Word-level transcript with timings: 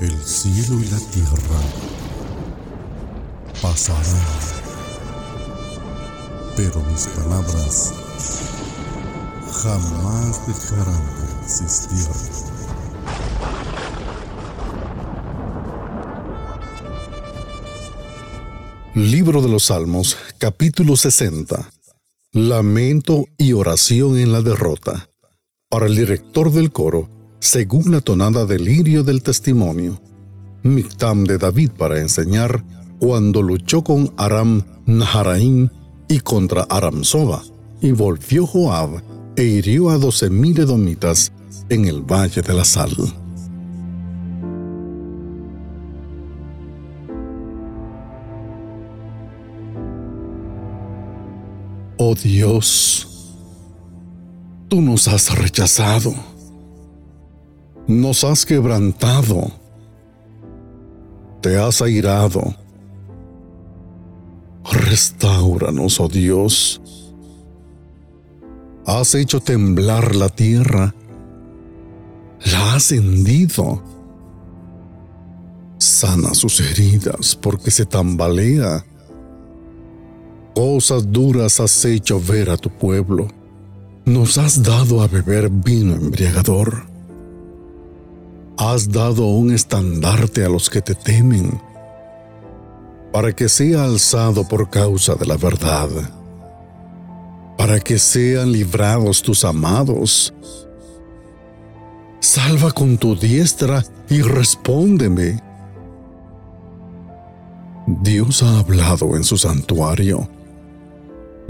El 0.00 0.18
cielo 0.18 0.80
y 0.80 0.86
la 0.86 0.98
tierra 0.98 1.60
pasarán, 3.60 4.02
pero 6.56 6.82
mis 6.84 7.06
palabras 7.08 7.92
jamás 9.62 10.46
dejarán 10.46 11.04
de 11.16 11.42
existir. 11.42 12.08
Libro 18.94 19.42
de 19.42 19.48
los 19.50 19.64
Salmos, 19.64 20.16
capítulo 20.38 20.96
60. 20.96 21.70
Lamento 22.32 23.26
y 23.36 23.52
oración 23.52 24.18
en 24.18 24.32
la 24.32 24.40
derrota. 24.40 25.10
Para 25.68 25.84
el 25.84 25.94
director 25.94 26.50
del 26.50 26.72
coro, 26.72 27.19
según 27.40 27.90
la 27.90 28.00
tonada 28.00 28.46
del 28.46 28.64
lirio 28.64 29.02
del 29.02 29.22
testimonio. 29.22 30.00
Mictam 30.62 31.24
de 31.24 31.38
David 31.38 31.70
para 31.76 31.98
enseñar 31.98 32.62
cuando 32.98 33.42
luchó 33.42 33.82
con 33.82 34.12
Aram 34.18 34.62
Naharaim 34.84 35.70
y 36.06 36.20
contra 36.20 36.62
Aram 36.64 37.02
Soba, 37.02 37.42
y 37.80 37.92
volvió 37.92 38.46
Joab 38.46 39.02
e 39.36 39.44
hirió 39.44 39.88
a 39.88 39.96
doce 39.96 40.28
mil 40.28 40.58
edomitas 40.60 41.32
en 41.70 41.86
el 41.86 42.02
valle 42.02 42.42
de 42.42 42.52
la 42.52 42.64
sal. 42.64 42.90
Oh 51.96 52.14
Dios, 52.14 53.06
tú 54.68 54.80
nos 54.80 55.06
has 55.06 55.36
rechazado, 55.38 56.14
nos 57.90 58.22
has 58.22 58.46
quebrantado, 58.46 59.50
te 61.40 61.58
has 61.58 61.82
airado. 61.82 62.54
Restauranos, 64.70 65.98
oh 65.98 66.08
Dios. 66.08 66.80
Has 68.86 69.14
hecho 69.14 69.40
temblar 69.40 70.14
la 70.14 70.28
tierra, 70.28 70.94
la 72.44 72.74
has 72.74 72.92
hendido. 72.92 73.82
Sana 75.78 76.34
sus 76.34 76.60
heridas 76.60 77.34
porque 77.34 77.70
se 77.70 77.86
tambalea 77.86 78.84
Cosas 80.54 81.10
duras 81.10 81.58
has 81.60 81.84
hecho 81.84 82.20
ver 82.20 82.50
a 82.50 82.56
tu 82.56 82.68
pueblo. 82.68 83.28
Nos 84.04 84.36
has 84.36 84.62
dado 84.62 85.00
a 85.00 85.06
beber 85.06 85.48
vino 85.48 85.94
embriagador. 85.94 86.89
Has 88.60 88.88
dado 88.88 89.24
un 89.24 89.52
estandarte 89.52 90.44
a 90.44 90.48
los 90.48 90.68
que 90.68 90.80
te 90.80 90.94
temen, 90.94 91.60
para 93.10 93.32
que 93.32 93.48
sea 93.48 93.84
alzado 93.84 94.46
por 94.46 94.68
causa 94.68 95.14
de 95.14 95.26
la 95.26 95.36
verdad, 95.36 95.88
para 97.56 97.80
que 97.80 97.98
sean 97.98 98.52
librados 98.52 99.22
tus 99.22 99.44
amados. 99.44 100.32
Salva 102.20 102.70
con 102.70 102.98
tu 102.98 103.16
diestra 103.16 103.82
y 104.08 104.20
respóndeme. 104.20 105.42
Dios 107.86 108.42
ha 108.42 108.58
hablado 108.58 109.16
en 109.16 109.24
su 109.24 109.38
santuario 109.38 110.28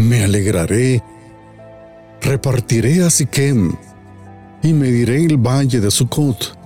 me 0.00 0.24
alegraré, 0.24 1.02
repartiré 2.22 3.05
a 3.05 3.11
Siquem 3.11 3.72
y 4.62 4.72
mediré 4.72 5.24
el 5.24 5.36
valle 5.36 5.80
de 5.80 5.91
Sucot. 5.91 6.59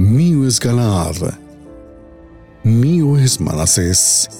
Mío 0.00 0.46
es 0.46 0.58
Galaad, 0.58 1.34
mío 2.64 3.18
es 3.18 3.38
Manasés. 3.38 4.30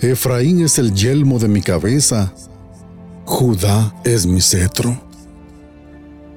Efraín 0.00 0.62
es 0.62 0.78
el 0.78 0.94
yelmo 0.94 1.40
de 1.40 1.48
mi 1.48 1.62
cabeza, 1.62 2.32
Judá 3.24 3.92
es 4.04 4.24
mi 4.24 4.40
cetro. 4.40 4.96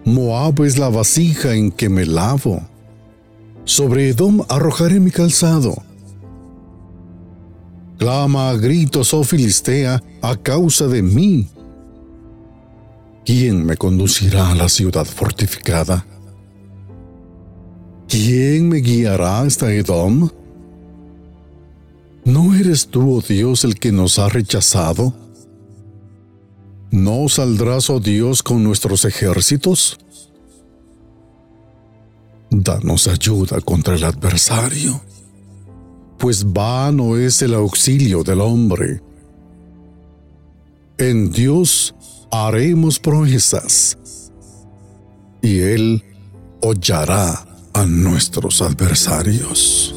Moab 0.05 0.63
es 0.63 0.79
la 0.79 0.89
vasija 0.89 1.53
en 1.53 1.69
que 1.69 1.87
me 1.87 2.07
lavo. 2.07 2.59
Sobre 3.63 4.09
Edom 4.09 4.41
arrojaré 4.49 4.99
mi 4.99 5.11
calzado 5.11 5.75
Clama 7.99 8.49
a 8.49 8.57
gritos, 8.57 9.13
oh 9.13 9.23
Filistea, 9.23 10.01
a 10.23 10.35
causa 10.35 10.87
de 10.87 11.03
mí. 11.03 11.47
¿Quién 13.23 13.63
me 13.63 13.77
conducirá 13.77 14.49
a 14.49 14.55
la 14.55 14.67
ciudad 14.67 15.05
fortificada? 15.05 16.07
¿Quién 18.07 18.69
me 18.69 18.77
guiará 18.77 19.41
hasta 19.41 19.71
Edom? 19.73 20.29
¿No 22.25 22.55
eres 22.55 22.87
tú, 22.87 23.17
oh 23.17 23.21
Dios, 23.21 23.63
el 23.63 23.75
que 23.75 23.91
nos 23.91 24.19
ha 24.19 24.29
rechazado? 24.29 25.13
¿No 26.91 27.27
saldrás, 27.29 27.89
oh 27.89 27.99
Dios, 27.99 28.43
con 28.43 28.63
nuestros 28.63 29.05
ejércitos? 29.05 29.99
Danos 32.49 33.07
ayuda 33.07 33.59
contra 33.61 33.95
el 33.95 34.03
adversario 34.03 35.01
pues 36.17 36.51
vano 36.51 37.15
es 37.15 37.41
el 37.41 37.53
auxilio 37.53 38.23
del 38.23 38.41
hombre. 38.41 39.01
En 40.97 41.31
Dios 41.31 41.93
haremos 42.31 42.99
proezas, 42.99 43.97
y 45.41 45.59
Él 45.59 46.03
hollará 46.61 47.45
a 47.77 47.85
nuestros 47.85 48.63
adversarios. 48.63 49.96